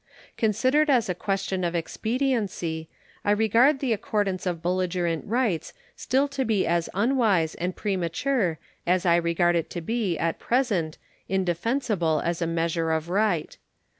Considered 0.35 0.89
as 0.89 1.09
a 1.09 1.13
question 1.13 1.63
of 1.63 1.75
expediency, 1.75 2.89
I 3.23 3.29
regard 3.29 3.77
the 3.77 3.93
accordance 3.93 4.47
of 4.47 4.59
belligerent 4.59 5.23
rights 5.27 5.73
still 5.95 6.27
to 6.29 6.43
be 6.43 6.65
as 6.65 6.89
unwise 6.95 7.53
and 7.53 7.75
premature 7.75 8.57
as 8.87 9.05
I 9.05 9.15
regard 9.17 9.55
it 9.55 9.69
to 9.69 9.79
be, 9.81 10.17
at 10.17 10.39
present, 10.39 10.97
indefensible 11.29 12.19
as 12.25 12.41
a 12.41 12.47
measure 12.47 12.89
of 12.89 13.09
right. 13.09 13.55